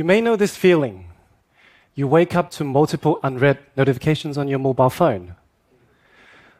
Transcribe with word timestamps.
You 0.00 0.04
may 0.04 0.22
know 0.22 0.34
this 0.34 0.56
feeling. 0.56 1.10
You 1.94 2.08
wake 2.08 2.34
up 2.34 2.50
to 2.52 2.64
multiple 2.64 3.20
unread 3.22 3.58
notifications 3.76 4.38
on 4.38 4.48
your 4.48 4.58
mobile 4.58 4.88
phone. 4.88 5.36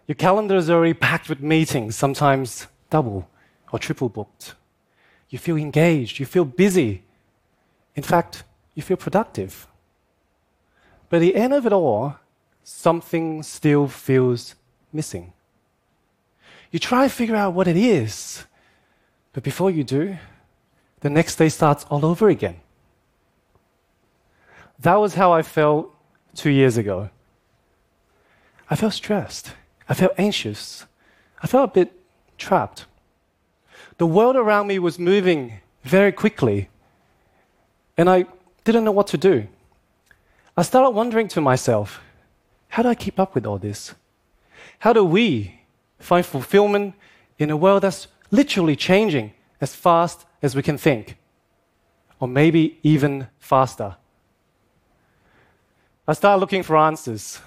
Your 0.06 0.16
calendar 0.16 0.56
is 0.56 0.68
already 0.68 0.92
packed 0.92 1.30
with 1.30 1.40
meetings, 1.40 1.96
sometimes 1.96 2.66
double 2.90 3.30
or 3.72 3.78
triple 3.78 4.10
booked. 4.10 4.56
You 5.30 5.38
feel 5.38 5.56
engaged, 5.56 6.18
you 6.18 6.26
feel 6.26 6.44
busy. 6.44 7.02
In 7.96 8.02
fact, 8.02 8.44
you 8.74 8.82
feel 8.82 8.98
productive. 8.98 9.66
But 11.08 11.16
at 11.16 11.20
the 11.20 11.34
end 11.34 11.54
of 11.54 11.64
it 11.64 11.72
all, 11.72 12.16
something 12.62 13.42
still 13.42 13.88
feels 13.88 14.54
missing. 14.92 15.32
You 16.70 16.78
try 16.78 17.04
to 17.04 17.08
figure 17.08 17.36
out 17.36 17.54
what 17.54 17.68
it 17.68 17.78
is, 17.78 18.44
but 19.32 19.42
before 19.42 19.70
you 19.70 19.82
do, 19.82 20.18
the 21.00 21.08
next 21.08 21.36
day 21.36 21.48
starts 21.48 21.86
all 21.88 22.04
over 22.04 22.28
again. 22.28 22.60
That 24.82 24.96
was 24.96 25.14
how 25.14 25.32
I 25.32 25.42
felt 25.42 25.94
two 26.34 26.50
years 26.50 26.76
ago. 26.76 27.10
I 28.70 28.76
felt 28.76 28.94
stressed. 28.94 29.52
I 29.88 29.94
felt 29.94 30.12
anxious. 30.16 30.86
I 31.42 31.46
felt 31.46 31.70
a 31.70 31.72
bit 31.72 31.92
trapped. 32.38 32.86
The 33.98 34.06
world 34.06 34.36
around 34.36 34.68
me 34.68 34.78
was 34.78 34.98
moving 34.98 35.60
very 35.82 36.12
quickly, 36.12 36.68
and 37.96 38.08
I 38.08 38.24
didn't 38.64 38.84
know 38.84 38.92
what 38.92 39.08
to 39.08 39.18
do. 39.18 39.46
I 40.56 40.62
started 40.62 40.90
wondering 40.90 41.28
to 41.28 41.40
myself, 41.40 42.00
how 42.68 42.82
do 42.82 42.88
I 42.88 42.94
keep 42.94 43.18
up 43.18 43.34
with 43.34 43.46
all 43.46 43.58
this? 43.58 43.94
How 44.78 44.92
do 44.92 45.04
we 45.04 45.60
find 45.98 46.24
fulfillment 46.24 46.94
in 47.38 47.50
a 47.50 47.56
world 47.56 47.82
that's 47.82 48.08
literally 48.30 48.76
changing 48.76 49.32
as 49.60 49.74
fast 49.74 50.24
as 50.42 50.56
we 50.56 50.62
can 50.62 50.78
think? 50.78 51.16
Or 52.18 52.28
maybe 52.28 52.78
even 52.82 53.28
faster. 53.38 53.96
I 56.10 56.12
started 56.12 56.40
looking 56.40 56.64
for 56.64 56.76
answers. 56.76 57.40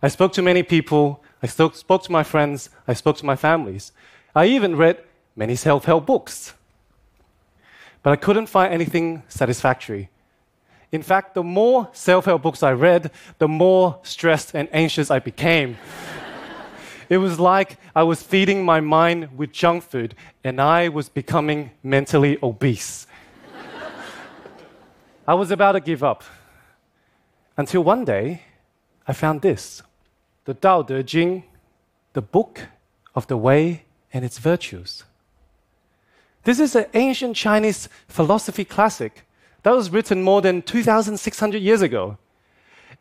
I 0.00 0.06
spoke 0.06 0.32
to 0.34 0.40
many 0.40 0.62
people, 0.62 1.20
I 1.42 1.48
spoke 1.48 1.74
to 2.04 2.12
my 2.12 2.22
friends, 2.22 2.70
I 2.86 2.94
spoke 2.94 3.16
to 3.16 3.26
my 3.26 3.34
families. 3.34 3.90
I 4.36 4.46
even 4.46 4.76
read 4.76 5.02
many 5.34 5.56
self 5.56 5.84
help 5.84 6.06
books. 6.06 6.54
But 8.04 8.12
I 8.12 8.14
couldn't 8.14 8.46
find 8.46 8.72
anything 8.72 9.24
satisfactory. 9.26 10.10
In 10.92 11.02
fact, 11.02 11.34
the 11.34 11.42
more 11.42 11.88
self 11.92 12.26
help 12.26 12.42
books 12.42 12.62
I 12.62 12.70
read, 12.70 13.10
the 13.38 13.48
more 13.48 13.98
stressed 14.04 14.54
and 14.54 14.68
anxious 14.70 15.10
I 15.10 15.18
became. 15.18 15.76
it 17.08 17.18
was 17.18 17.40
like 17.40 17.78
I 17.96 18.04
was 18.04 18.22
feeding 18.22 18.64
my 18.64 18.78
mind 18.78 19.36
with 19.36 19.50
junk 19.50 19.82
food 19.82 20.14
and 20.44 20.60
I 20.60 20.88
was 20.88 21.08
becoming 21.08 21.72
mentally 21.82 22.38
obese. 22.44 23.08
I 25.26 25.34
was 25.34 25.50
about 25.50 25.72
to 25.72 25.80
give 25.80 26.04
up. 26.04 26.22
Until 27.58 27.82
one 27.82 28.04
day, 28.04 28.42
I 29.08 29.12
found 29.12 29.42
this 29.42 29.82
the 30.44 30.54
Tao 30.54 30.82
Te 30.82 31.02
Ching, 31.02 31.42
the 32.12 32.22
book 32.22 32.68
of 33.16 33.26
the 33.26 33.36
way 33.36 33.82
and 34.12 34.24
its 34.24 34.38
virtues. 34.38 35.02
This 36.44 36.60
is 36.60 36.76
an 36.76 36.86
ancient 36.94 37.34
Chinese 37.34 37.88
philosophy 38.06 38.64
classic 38.64 39.26
that 39.64 39.74
was 39.74 39.90
written 39.90 40.22
more 40.22 40.40
than 40.40 40.62
2,600 40.62 41.60
years 41.60 41.82
ago. 41.82 42.16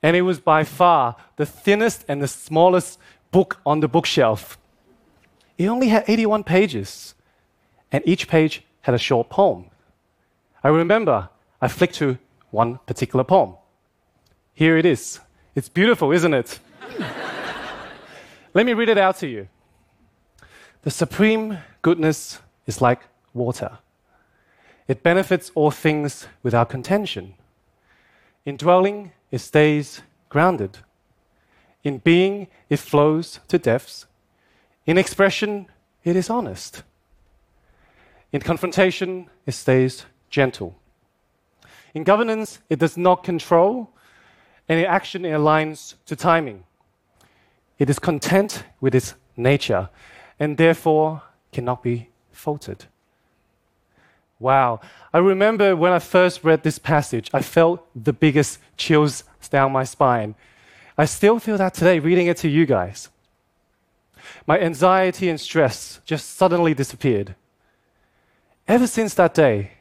And 0.02 0.18
it 0.18 0.24
was 0.24 0.40
by 0.40 0.64
far 0.64 1.16
the 1.36 1.46
thinnest 1.46 2.04
and 2.08 2.20
the 2.22 2.28
smallest 2.28 3.00
book 3.32 3.60
on 3.64 3.80
the 3.80 3.88
bookshelf. 3.88 4.58
It 5.60 5.68
only 5.68 5.90
had 5.90 6.04
81 6.08 6.44
pages, 6.44 7.14
and 7.92 8.04
each 8.08 8.28
page 8.28 8.64
had 8.82 8.96
a 8.96 9.00
short 9.00 9.30
poem. 9.30 9.70
I 10.64 10.70
remember 10.70 11.30
I 11.62 11.68
flicked 11.68 11.96
to 11.96 12.18
one 12.50 12.80
particular 12.88 13.24
poem. 13.24 13.54
Here 14.58 14.76
it 14.76 14.88
is. 14.88 15.20
It's 15.54 15.70
beautiful, 15.70 16.12
isn't 16.12 16.34
it? 16.34 16.60
Let 18.56 18.66
me 18.66 18.74
read 18.74 18.90
it 18.90 18.98
out 18.98 19.18
to 19.18 19.28
you. 19.28 19.50
The 20.82 20.90
supreme 20.90 21.60
goodness 21.84 22.40
is 22.66 22.82
like 22.82 23.02
water. 23.36 23.78
It 24.88 25.04
benefits 25.04 25.52
all 25.54 25.70
things 25.70 26.26
without 26.42 26.70
contention. 26.70 27.36
In 28.46 28.58
dwelling, 28.58 29.12
it 29.30 29.42
stays 29.42 30.02
grounded. 30.30 30.80
In 31.84 32.00
being, 32.00 32.48
it 32.68 32.80
flows 32.80 33.40
to 33.50 33.60
depths. 33.60 34.08
In 34.88 34.98
expression, 34.98 35.68
it 36.04 36.16
is 36.16 36.32
honest. 36.32 36.82
In 38.32 38.42
confrontation, 38.42 39.30
it 39.46 39.52
stays 39.52 40.08
gentle. 40.32 40.76
In 41.94 42.04
governance, 42.04 42.58
it 42.72 42.80
does 42.80 42.98
not 42.98 43.24
control, 43.24 43.92
and 44.70 44.80
in 44.80 44.86
action, 44.86 45.26
it 45.26 45.32
aligns 45.32 45.96
to 46.06 46.16
timing. 46.16 46.64
It 47.80 47.90
is 47.90 48.00
content 48.00 48.64
with 48.82 48.96
its 48.96 49.14
nature, 49.36 49.90
and 50.40 50.58
therefore 50.58 51.24
cannot 51.52 51.84
be 51.84 52.10
faulted. 52.32 52.86
Wow. 54.40 54.82
I 55.14 55.18
remember 55.18 55.76
when 55.76 55.92
I 55.92 56.00
first 56.00 56.44
read 56.44 56.64
this 56.64 56.80
passage, 56.80 57.30
I 57.34 57.42
felt 57.42 57.88
the 57.96 58.14
biggest 58.14 58.60
chills 58.76 59.24
down 59.50 59.72
my 59.72 59.84
spine. 59.84 60.36
I 60.98 61.06
still 61.06 61.40
feel 61.40 61.58
that 61.58 61.74
today 61.74 62.00
reading 62.00 62.28
it 62.28 62.38
to 62.38 62.50
you 62.50 62.66
guys. 62.66 63.10
My 64.46 64.60
anxiety 64.60 65.30
and 65.30 65.40
stress 65.40 66.02
just 66.06 66.36
suddenly 66.36 66.74
disappeared. 66.74 67.36
Ever 68.68 68.88
since 68.88 69.14
that 69.14 69.34
day, 69.34 69.72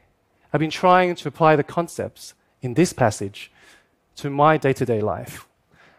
I've 0.53 0.61
been 0.61 0.69
trying 0.69 1.15
to 1.15 1.27
apply 1.27 1.55
the 1.55 1.63
concepts 1.63 2.33
in 2.61 2.73
this 2.73 2.93
passage 2.93 3.51
to 4.17 4.29
my 4.29 4.57
day 4.57 4.73
to 4.73 4.85
day 4.85 5.01
life. 5.01 5.47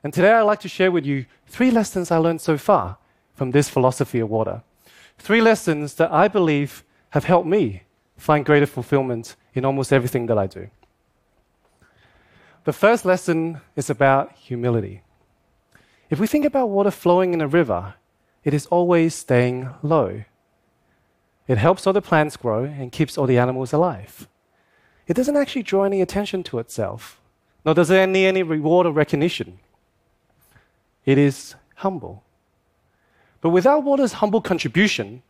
And 0.04 0.12
today 0.12 0.32
I'd 0.32 0.42
like 0.42 0.60
to 0.60 0.68
share 0.68 0.92
with 0.92 1.04
you 1.04 1.26
three 1.46 1.70
lessons 1.70 2.10
I 2.10 2.18
learned 2.18 2.40
so 2.40 2.56
far 2.56 2.98
from 3.34 3.50
this 3.50 3.68
philosophy 3.68 4.20
of 4.20 4.30
water. 4.30 4.62
Three 5.18 5.40
lessons 5.40 5.94
that 5.94 6.12
I 6.12 6.28
believe 6.28 6.84
have 7.10 7.24
helped 7.24 7.48
me 7.48 7.82
find 8.16 8.44
greater 8.44 8.66
fulfillment 8.66 9.36
in 9.54 9.64
almost 9.64 9.92
everything 9.92 10.26
that 10.26 10.38
I 10.38 10.46
do. 10.46 10.68
The 12.64 12.72
first 12.72 13.04
lesson 13.04 13.60
is 13.76 13.88
about 13.88 14.32
humility. 14.32 15.02
If 16.10 16.20
we 16.20 16.26
think 16.26 16.44
about 16.44 16.70
water 16.70 16.90
flowing 16.90 17.34
in 17.34 17.40
a 17.40 17.48
river, 17.48 17.94
it 18.44 18.54
is 18.54 18.66
always 18.66 19.14
staying 19.14 19.70
low. 19.82 20.24
It 21.46 21.58
helps 21.58 21.86
all 21.86 21.92
the 21.92 22.02
plants 22.02 22.36
grow 22.36 22.64
and 22.64 22.92
keeps 22.92 23.16
all 23.16 23.26
the 23.26 23.38
animals 23.38 23.72
alive. 23.72 24.28
It 25.06 25.14
doesn't 25.14 25.36
actually 25.36 25.62
draw 25.62 25.84
any 25.84 26.02
attention 26.02 26.42
to 26.44 26.58
itself, 26.58 27.20
nor 27.68 27.74
does 27.74 27.90
it 27.90 28.06
need 28.08 28.24
any 28.24 28.42
reward 28.42 28.86
or 28.86 28.92
recognition. 28.92 29.58
It 31.04 31.18
is 31.18 31.54
humble. 31.74 32.24
But 33.42 33.50
without 33.50 33.84
water's 33.84 34.14
humble 34.14 34.40
contribution, 34.40 35.22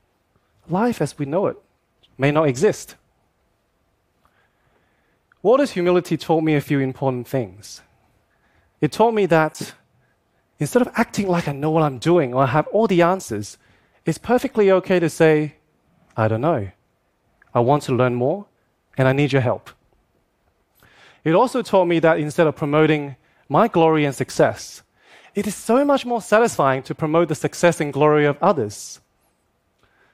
life 0.69 1.03
as 1.03 1.19
we 1.19 1.27
know 1.27 1.49
it 1.49 1.57
may 2.17 2.31
not 2.31 2.47
exist. 2.47 2.95
Water's 5.43 5.73
humility 5.73 6.17
taught 6.17 6.45
me 6.45 6.55
a 6.55 6.61
few 6.61 6.79
important 6.79 7.27
things. 7.27 7.83
It 8.81 8.93
taught 8.93 9.15
me 9.15 9.27
that 9.27 9.75
instead 10.61 10.83
of 10.83 10.93
acting 10.95 11.27
like 11.27 11.49
I 11.49 11.53
know 11.53 11.71
what 11.71 11.83
I'm 11.83 11.99
doing 11.99 12.35
or 12.35 12.45
I 12.45 12.47
have 12.47 12.69
all 12.69 12.87
the 12.87 13.03
answers, 13.03 13.59
it's 14.07 14.19
perfectly 14.19 14.71
okay 14.71 15.01
to 15.01 15.11
say, 15.11 15.57
I 16.17 16.29
don't 16.29 16.41
know. 16.41 16.71
I 17.53 17.59
want 17.59 17.83
to 17.83 17.97
learn 17.97 18.15
more 18.15 18.47
and 18.97 19.09
I 19.09 19.13
need 19.13 19.33
your 19.33 19.43
help. 19.43 19.71
It 21.25 21.35
also 21.35 21.63
taught 21.63 21.87
me 21.87 21.99
that 22.01 22.19
instead 22.19 22.47
of 22.47 22.57
promoting 22.57 23.17
my 23.49 23.69
glory 23.69 24.05
and 24.05 24.15
success, 24.15 24.83
it 25.35 25.47
is 25.47 25.55
so 25.55 25.85
much 25.85 26.05
more 26.05 26.23
satisfying 26.23 26.83
to 26.85 26.95
promote 26.95 27.29
the 27.29 27.35
success 27.35 27.81
and 27.81 27.93
glory 27.93 28.27
of 28.27 28.39
others. 28.43 29.01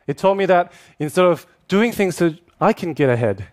It 0.06 0.18
taught 0.18 0.36
me 0.36 0.46
that 0.46 0.72
instead 0.98 1.24
of 1.24 1.46
doing 1.68 1.92
things 1.92 2.16
so 2.16 2.34
I 2.60 2.72
can 2.72 2.92
get 2.92 3.08
ahead. 3.08 3.48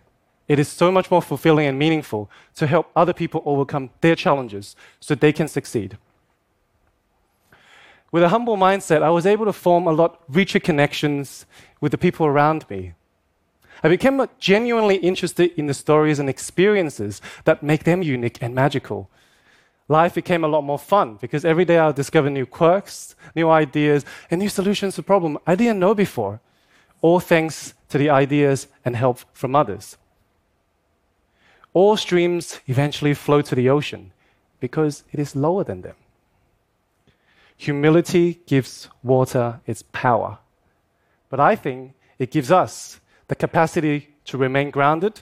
It 0.48 0.60
is 0.60 0.68
so 0.68 0.92
much 0.92 1.10
more 1.10 1.22
fulfilling 1.22 1.66
and 1.68 1.80
meaningful 1.80 2.30
to 2.56 2.68
help 2.68 2.92
other 2.96 3.14
people 3.14 3.42
overcome 3.46 3.90
their 4.02 4.16
challenges 4.16 4.76
so 5.00 5.16
they 5.16 5.32
can 5.32 5.48
succeed. 5.48 5.98
With 8.12 8.24
a 8.24 8.30
humble 8.30 8.58
mindset, 8.58 9.02
I 9.02 9.10
was 9.10 9.26
able 9.26 9.46
to 9.46 9.54
form 9.54 9.88
a 9.88 9.94
lot 9.94 10.22
richer 10.28 10.60
connections 10.60 11.46
with 11.80 11.94
the 11.94 11.98
people 11.98 12.26
around 12.26 12.70
me. 12.70 12.94
I 13.84 13.90
became 13.90 14.26
genuinely 14.40 14.98
interested 14.98 15.52
in 15.58 15.68
the 15.68 15.74
stories 15.74 16.20
and 16.20 16.30
experiences 16.30 17.22
that 17.46 17.64
make 17.64 17.84
them 17.84 18.04
unique 18.04 18.38
and 18.42 18.54
magical. 18.54 19.10
Life 19.88 20.14
became 20.14 20.44
a 20.44 20.48
lot 20.48 20.62
more 20.62 20.80
fun 20.80 21.18
because 21.20 21.44
every 21.44 21.66
day 21.66 21.80
I 21.80 21.92
discover 21.92 22.30
new 22.30 22.46
quirks, 22.46 23.16
new 23.36 23.50
ideas, 23.50 24.06
and 24.30 24.40
new 24.40 24.50
solutions 24.50 24.96
to 24.96 25.04
problems 25.04 25.40
I 25.46 25.56
didn't 25.56 25.80
know 25.80 25.94
before 25.94 26.40
all 27.02 27.20
thanks 27.20 27.74
to 27.90 27.98
the 27.98 28.10
ideas 28.10 28.68
and 28.86 28.96
help 28.96 29.20
from 29.34 29.56
others. 29.56 29.98
All 31.74 31.98
streams 31.98 32.60
eventually 32.68 33.14
flow 33.14 33.42
to 33.42 33.56
the 33.56 33.70
ocean 33.70 34.12
because 34.60 35.04
it 35.12 35.20
is 35.20 35.36
lower 35.36 35.64
than 35.64 35.82
them. 35.82 35.96
Humility 37.58 38.40
gives 38.46 38.88
water 39.04 39.60
its 39.66 39.84
power. 39.92 40.38
But 41.30 41.40
I 41.40 41.56
think 41.56 41.94
it 42.18 42.32
gives 42.32 42.52
us 42.52 43.01
the 43.32 43.36
capacity 43.36 44.10
to 44.26 44.38
remain 44.38 44.70
grounded, 44.70 45.22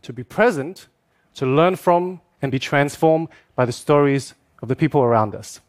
to 0.00 0.14
be 0.14 0.24
present, 0.24 0.86
to 1.34 1.44
learn 1.44 1.76
from 1.76 2.22
and 2.40 2.50
be 2.50 2.58
transformed 2.58 3.28
by 3.54 3.66
the 3.66 3.72
stories 3.72 4.32
of 4.62 4.68
the 4.68 4.74
people 4.74 5.02
around 5.02 5.34
us. 5.34 5.60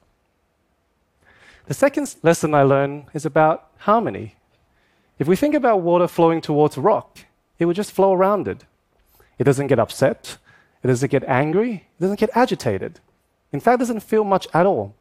The 1.66 1.74
second 1.74 2.16
lesson 2.24 2.54
I 2.54 2.64
learned 2.64 3.08
is 3.14 3.26
about 3.26 3.72
harmony. 3.80 4.38
If 5.20 5.28
we 5.28 5.36
think 5.36 5.54
about 5.54 5.82
water 5.82 6.08
flowing 6.08 6.40
towards 6.40 6.78
a 6.78 6.82
rock, 6.82 7.26
it 7.60 7.66
will 7.66 7.74
just 7.74 7.92
flow 7.92 8.14
around 8.14 8.48
it. 8.48 8.64
It 9.38 9.44
doesn't 9.44 9.68
get 9.68 9.78
upset, 9.78 10.38
it 10.82 10.88
doesn't 10.88 11.12
get 11.12 11.26
angry, 11.26 11.74
it 11.74 12.02
doesn't 12.02 12.22
get 12.22 12.30
agitated. 12.34 13.02
In 13.52 13.60
fact, 13.60 13.76
it 13.76 13.80
doesn't 13.80 14.00
feel 14.12 14.24
much 14.24 14.48
at 14.54 14.66
all. 14.66 14.96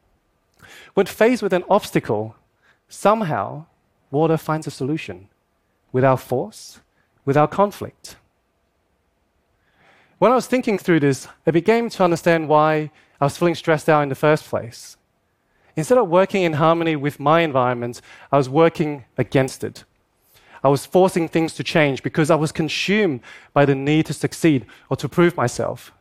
When 0.93 1.05
faced 1.05 1.41
with 1.41 1.53
an 1.53 1.63
obstacle, 1.69 2.35
somehow 2.89 3.67
water 4.11 4.35
finds 4.35 4.67
a 4.67 4.71
solution 4.71 5.29
without 5.91 6.19
force, 6.19 6.79
without 7.25 7.51
conflict. 7.51 8.15
When 10.19 10.31
I 10.31 10.35
was 10.35 10.47
thinking 10.47 10.77
through 10.77 10.99
this, 10.99 11.27
I 11.47 11.51
began 11.51 11.89
to 11.89 12.03
understand 12.03 12.47
why 12.47 12.91
I 13.19 13.25
was 13.25 13.37
feeling 13.37 13.55
stressed 13.55 13.89
out 13.89 14.03
in 14.03 14.09
the 14.09 14.15
first 14.15 14.43
place. 14.45 14.97
Instead 15.75 15.97
of 15.97 16.09
working 16.09 16.43
in 16.43 16.53
harmony 16.53 16.95
with 16.95 17.19
my 17.19 17.41
environment, 17.41 18.01
I 18.31 18.37
was 18.37 18.49
working 18.49 19.05
against 19.17 19.63
it. 19.63 19.83
I 20.63 20.69
was 20.69 20.85
forcing 20.85 21.27
things 21.27 21.53
to 21.55 21.63
change 21.63 22.03
because 22.03 22.29
I 22.29 22.35
was 22.35 22.51
consumed 22.51 23.21
by 23.53 23.65
the 23.65 23.73
need 23.73 24.05
to 24.07 24.13
succeed 24.13 24.65
or 24.89 24.97
to 24.97 25.09
prove 25.09 25.35
myself. 25.35 25.91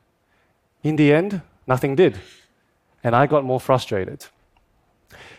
In 0.83 0.97
the 0.97 1.13
end, 1.13 1.41
nothing 1.67 1.95
did, 1.95 2.19
and 3.03 3.15
I 3.15 3.27
got 3.27 3.45
more 3.45 3.61
frustrated. 3.61 4.27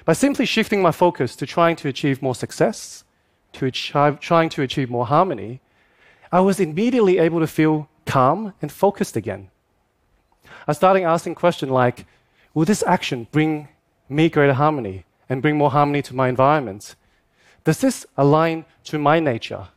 By 0.06 0.14
simply 0.14 0.46
shifting 0.46 0.82
my 0.82 0.92
focus 0.92 1.36
to 1.36 1.46
trying 1.46 1.76
to 1.78 1.88
achieve 1.88 2.22
more 2.22 2.36
success, 2.36 3.04
to 3.54 3.66
achieve, 3.66 4.20
trying 4.20 4.50
to 4.50 4.62
achieve 4.62 4.90
more 4.90 5.06
harmony, 5.06 5.62
I 6.32 6.40
was 6.40 6.60
immediately 6.60 7.18
able 7.18 7.40
to 7.40 7.48
feel 7.48 7.90
calm 8.06 8.54
and 8.62 8.72
focused 8.72 9.16
again. 9.16 9.50
I 10.68 10.74
started 10.74 11.04
asking 11.04 11.36
questions 11.36 11.72
like 11.72 12.06
Will 12.54 12.66
this 12.66 12.84
action 12.86 13.28
bring 13.32 13.70
me 14.10 14.30
greater 14.30 14.54
harmony 14.54 15.06
and 15.30 15.42
bring 15.42 15.58
more 15.58 15.72
harmony 15.72 16.02
to 16.02 16.16
my 16.16 16.28
environment? 16.28 16.96
Does 17.64 17.80
this 17.80 18.06
align 18.18 18.66
to 18.86 18.98
my 18.98 19.20
nature? 19.20 19.68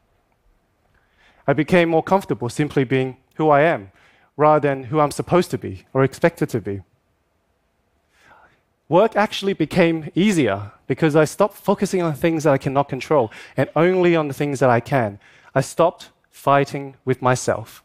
I 1.46 1.52
became 1.52 1.88
more 1.90 2.02
comfortable 2.02 2.48
simply 2.48 2.84
being 2.84 3.16
who 3.34 3.50
I 3.50 3.60
am 3.60 3.92
rather 4.36 4.68
than 4.68 4.84
who 4.84 4.98
I'm 4.98 5.10
supposed 5.10 5.50
to 5.52 5.58
be 5.58 5.86
or 5.92 6.02
expected 6.02 6.48
to 6.50 6.60
be. 6.60 6.80
Work 8.88 9.16
actually 9.16 9.54
became 9.54 10.10
easier 10.14 10.72
because 10.86 11.16
I 11.16 11.24
stopped 11.24 11.56
focusing 11.56 12.02
on 12.02 12.14
things 12.14 12.44
that 12.44 12.52
I 12.52 12.58
cannot 12.58 12.88
control 12.88 13.32
and 13.56 13.70
only 13.74 14.14
on 14.14 14.28
the 14.28 14.34
things 14.34 14.60
that 14.60 14.68
I 14.68 14.80
can. 14.80 15.18
I 15.54 15.62
stopped 15.62 16.10
fighting 16.30 16.96
with 17.04 17.22
myself 17.22 17.82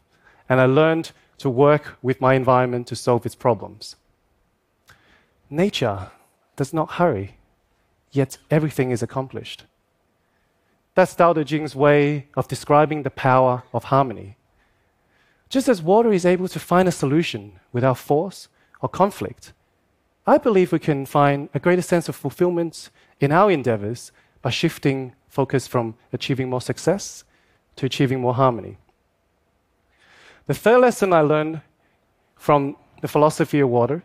and 0.48 0.60
I 0.60 0.66
learned 0.66 1.12
to 1.38 1.48
work 1.48 1.96
with 2.02 2.20
my 2.20 2.34
environment 2.34 2.86
to 2.88 2.96
solve 2.96 3.24
its 3.24 3.34
problems. 3.34 3.96
Nature 5.48 6.10
does 6.56 6.74
not 6.74 6.92
hurry, 6.92 7.38
yet 8.12 8.36
everything 8.50 8.90
is 8.90 9.02
accomplished. 9.02 9.64
That's 10.94 11.14
Tao 11.14 11.32
Te 11.32 11.44
Ching's 11.44 11.74
way 11.74 12.28
of 12.36 12.46
describing 12.46 13.04
the 13.04 13.10
power 13.10 13.62
of 13.72 13.84
harmony. 13.84 14.36
Just 15.48 15.68
as 15.68 15.80
water 15.80 16.12
is 16.12 16.26
able 16.26 16.48
to 16.48 16.58
find 16.58 16.86
a 16.86 16.92
solution 16.92 17.58
without 17.72 17.96
force 17.96 18.48
or 18.82 18.88
conflict, 18.88 19.52
I 20.26 20.38
believe 20.38 20.72
we 20.72 20.78
can 20.78 21.06
find 21.06 21.48
a 21.54 21.58
greater 21.58 21.82
sense 21.82 22.08
of 22.08 22.16
fulfillment 22.16 22.90
in 23.20 23.32
our 23.32 23.50
endeavors 23.50 24.12
by 24.42 24.50
shifting 24.50 25.14
focus 25.28 25.66
from 25.66 25.94
achieving 26.12 26.50
more 26.50 26.60
success 26.60 27.24
to 27.76 27.86
achieving 27.86 28.20
more 28.20 28.34
harmony. 28.34 28.76
The 30.46 30.54
third 30.54 30.80
lesson 30.80 31.12
I 31.12 31.20
learned 31.20 31.62
from 32.36 32.76
the 33.00 33.08
philosophy 33.08 33.60
of 33.60 33.68
water, 33.68 34.02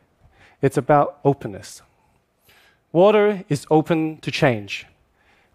it's 0.61 0.77
about 0.77 1.19
openness. 1.25 1.81
Water 2.91 3.43
is 3.49 3.65
open 3.69 4.17
to 4.19 4.31
change. 4.31 4.85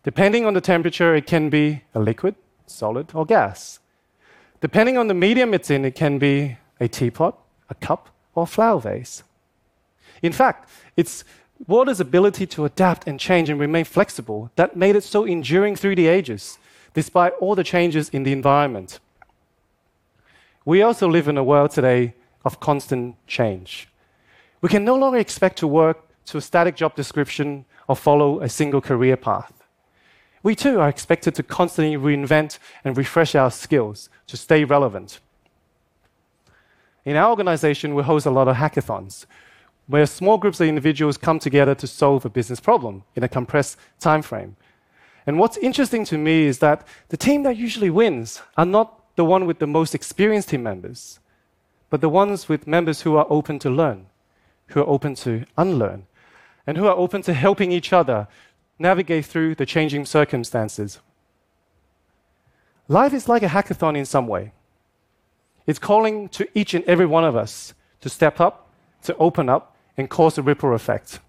Depending 0.03 0.45
on 0.45 0.55
the 0.55 0.61
temperature, 0.61 1.15
it 1.15 1.27
can 1.27 1.49
be 1.49 1.83
a 1.95 2.01
liquid, 2.01 2.35
solid, 2.67 3.11
or 3.15 3.25
gas. 3.25 3.81
Depending 4.61 4.99
on 4.99 5.09
the 5.09 5.15
medium 5.15 5.55
it's 5.55 5.71
in, 5.71 5.85
it 5.85 5.95
can 5.95 6.19
be 6.19 6.59
a 6.81 6.89
teapot, 6.89 7.39
a 7.71 7.75
cup, 7.75 8.11
or 8.35 8.43
a 8.43 8.47
flower 8.47 8.81
vase. 8.81 9.23
In 10.23 10.33
fact, 10.33 10.69
it's 10.97 11.25
water's 11.67 12.01
ability 12.01 12.47
to 12.47 12.65
adapt 12.65 13.07
and 13.07 13.19
change 13.19 13.49
and 13.49 13.61
remain 13.61 13.85
flexible 13.85 14.51
that 14.57 14.77
made 14.77 14.97
it 14.97 15.05
so 15.05 15.25
enduring 15.25 15.77
through 15.77 15.97
the 15.97 16.07
ages, 16.07 16.59
despite 16.95 17.33
all 17.41 17.55
the 17.55 17.65
changes 17.65 18.09
in 18.09 18.23
the 18.23 18.33
environment. 18.33 18.99
We 20.65 20.83
also 20.83 21.09
live 21.09 21.29
in 21.29 21.39
a 21.39 21.45
world 21.45 21.71
today 21.71 22.15
of 22.45 22.61
constant 22.61 23.17
change. 23.27 23.89
We 24.61 24.69
can 24.69 24.85
no 24.85 24.95
longer 24.95 25.19
expect 25.19 25.59
to 25.59 25.67
work 25.67 26.07
to 26.27 26.39
a 26.39 26.41
static 26.41 26.77
job 26.77 26.95
description 26.95 27.65
or 27.89 27.97
follow 27.97 28.41
a 28.41 28.49
single 28.49 28.81
career 28.81 29.17
path. 29.17 29.53
We 30.43 30.55
too 30.55 30.81
are 30.81 30.89
expected 30.89 31.35
to 31.35 31.43
constantly 31.43 31.97
reinvent 31.97 32.59
and 32.85 32.97
refresh 32.97 33.35
our 33.35 33.51
skills 33.51 34.09
to 34.27 34.37
stay 34.37 34.65
relevant. 34.65 35.21
In 37.05 37.17
our 37.17 37.31
organization, 37.31 37.95
we 37.95 38.03
host 38.03 38.27
a 38.27 38.31
lot 38.31 38.49
of 38.49 38.57
hackathons 38.57 39.27
where 39.91 40.07
small 40.07 40.39
groups 40.39 40.61
of 40.61 40.69
individuals 40.69 41.17
come 41.17 41.41
together 41.41 41.75
to 41.75 41.87
solve 41.87 42.25
a 42.25 42.31
business 42.31 42.61
problem 42.61 43.03
in 43.17 43.25
a 43.25 43.29
compressed 43.29 43.77
time 43.99 44.23
frame. 44.23 44.57
And 45.27 45.37
what's 45.37 45.57
interesting 45.57 46.05
to 46.07 46.17
me 46.17 46.45
is 46.45 46.61
that 46.61 46.87
the 47.09 47.17
team 47.17 47.43
that 47.43 47.57
usually 47.57 47.91
wins 47.91 48.41
are 48.57 48.65
not 48.65 49.17
the 49.17 49.25
one 49.25 49.47
with 49.47 49.59
the 49.59 49.67
most 49.67 49.93
experienced 49.93 50.51
team 50.51 50.63
members, 50.63 51.19
but 51.91 52.01
the 52.01 52.09
ones 52.09 52.49
with 52.49 52.69
members 52.69 53.03
who 53.03 53.17
are 53.17 53.27
open 53.29 53.59
to 53.59 53.69
learn, 53.69 54.07
who 54.69 54.81
are 54.81 54.89
open 54.89 55.17
to 55.17 55.45
unlearn, 55.59 56.07
and 56.69 56.77
who 56.77 56.87
are 56.87 56.97
open 56.97 57.21
to 57.23 57.35
helping 57.35 57.73
each 57.73 57.93
other 57.93 58.29
navigate 58.79 59.27
through 59.27 59.57
the 59.57 59.67
changing 59.67 60.07
circumstances. 60.07 61.01
Life 62.87 63.13
is 63.13 63.29
like 63.29 63.43
a 63.43 63.49
hackathon 63.49 63.97
in 63.97 64.07
some 64.07 64.29
way. 64.29 64.53
It's 65.67 65.81
calling 65.81 66.29
to 66.31 66.47
each 66.57 66.75
and 66.75 66.85
every 66.85 67.07
one 67.07 67.25
of 67.25 67.35
us 67.35 67.75
to 68.03 68.09
step 68.09 68.39
up, 68.41 68.71
to 69.03 69.17
open 69.17 69.49
up, 69.49 69.77
and 70.01 70.11
cause 70.11 70.37
a 70.37 70.43
ripple 70.43 70.75
effect. 70.75 71.21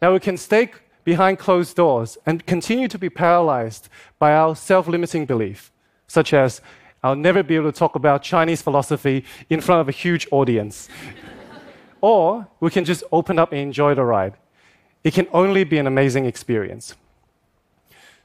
Now, 0.00 0.12
we 0.12 0.20
can 0.20 0.36
stay 0.36 0.70
behind 1.02 1.40
closed 1.40 1.74
doors 1.74 2.16
and 2.24 2.46
continue 2.46 2.86
to 2.86 2.98
be 2.98 3.10
paralyzed 3.10 3.88
by 4.20 4.32
our 4.32 4.54
self 4.54 4.86
limiting 4.86 5.26
belief, 5.26 5.72
such 6.06 6.32
as, 6.32 6.60
I'll 7.02 7.16
never 7.16 7.42
be 7.42 7.56
able 7.56 7.72
to 7.72 7.78
talk 7.78 7.96
about 7.96 8.22
Chinese 8.22 8.62
philosophy 8.62 9.24
in 9.50 9.60
front 9.60 9.80
of 9.80 9.88
a 9.88 9.92
huge 9.92 10.28
audience. 10.30 10.88
or 12.00 12.46
we 12.60 12.70
can 12.70 12.84
just 12.84 13.02
open 13.10 13.38
up 13.38 13.50
and 13.50 13.60
enjoy 13.60 13.94
the 13.94 14.04
ride 14.04 14.34
it 15.06 15.14
can 15.14 15.28
only 15.32 15.62
be 15.62 15.78
an 15.78 15.86
amazing 15.86 16.24
experience. 16.24 16.96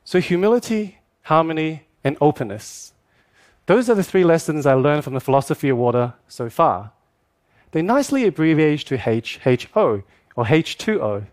So, 0.03 0.19
humility, 0.19 0.97
harmony, 1.21 1.83
and 2.03 2.17
openness. 2.19 2.93
Those 3.67 3.87
are 3.87 3.93
the 3.93 4.03
three 4.03 4.23
lessons 4.23 4.65
I 4.65 4.73
learned 4.73 5.03
from 5.03 5.13
the 5.13 5.19
philosophy 5.19 5.69
of 5.69 5.77
water 5.77 6.15
so 6.27 6.49
far. 6.49 6.91
They 7.71 7.81
nicely 7.81 8.25
abbreviate 8.25 8.81
to 8.87 8.97
HHO 8.97 10.03
or 10.35 10.45
H2O, 10.45 11.25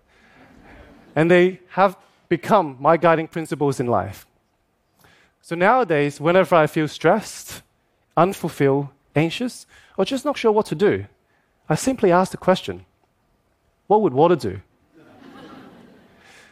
and 1.14 1.30
they 1.30 1.60
have 1.70 1.96
become 2.28 2.76
my 2.78 2.96
guiding 2.96 3.28
principles 3.28 3.80
in 3.80 3.86
life. 3.86 4.26
So 5.40 5.56
nowadays, 5.56 6.20
whenever 6.20 6.54
I 6.54 6.66
feel 6.66 6.88
stressed, 6.88 7.62
unfulfilled, 8.16 8.88
anxious, 9.16 9.66
or 9.96 10.04
just 10.04 10.24
not 10.24 10.36
sure 10.36 10.52
what 10.52 10.66
to 10.66 10.74
do, 10.74 11.06
I 11.68 11.74
simply 11.74 12.12
ask 12.12 12.30
the 12.30 12.36
question 12.36 12.84
what 13.86 14.02
would 14.02 14.12
water 14.12 14.36
do? 14.36 14.60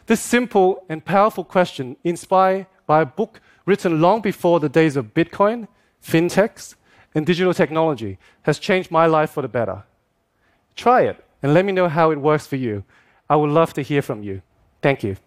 This 0.07 0.21
simple 0.21 0.83
and 0.89 1.03
powerful 1.03 1.43
question, 1.43 1.97
inspired 2.03 2.65
by 2.87 3.01
a 3.01 3.05
book 3.05 3.41
written 3.65 4.01
long 4.01 4.21
before 4.21 4.59
the 4.59 4.69
days 4.69 4.95
of 4.95 5.13
Bitcoin, 5.13 5.67
fintechs, 6.01 6.75
and 7.17 7.25
digital 7.25 7.51
technology, 7.51 8.19
has 8.43 8.59
changed 8.59 8.91
my 8.91 9.07
life 9.07 9.31
for 9.31 9.41
the 9.41 9.47
better. 9.47 9.83
Try 10.75 11.01
it 11.01 11.25
and 11.41 11.51
let 11.51 11.65
me 11.65 11.71
know 11.71 11.89
how 11.89 12.11
it 12.11 12.19
works 12.19 12.45
for 12.45 12.57
you. 12.57 12.83
I 13.27 13.35
would 13.35 13.49
love 13.49 13.73
to 13.73 13.81
hear 13.81 14.03
from 14.03 14.21
you. 14.21 14.43
Thank 14.83 15.03
you. 15.03 15.17